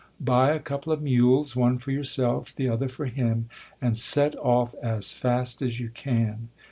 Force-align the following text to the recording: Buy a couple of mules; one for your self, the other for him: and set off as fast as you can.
Buy 0.19 0.49
a 0.49 0.59
couple 0.59 0.91
of 0.91 0.99
mules; 0.99 1.55
one 1.55 1.77
for 1.77 1.91
your 1.91 2.03
self, 2.03 2.55
the 2.55 2.67
other 2.67 2.87
for 2.87 3.05
him: 3.05 3.49
and 3.79 3.95
set 3.95 4.35
off 4.39 4.73
as 4.81 5.13
fast 5.13 5.61
as 5.61 5.79
you 5.79 5.89
can. 5.89 6.49